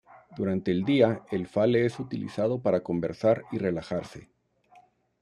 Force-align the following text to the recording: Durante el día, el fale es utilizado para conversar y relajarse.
Durante 0.35 0.71
el 0.71 0.83
día, 0.83 1.21
el 1.29 1.45
fale 1.45 1.85
es 1.85 1.99
utilizado 1.99 2.59
para 2.59 2.81
conversar 2.81 3.43
y 3.51 3.59
relajarse. 3.59 4.29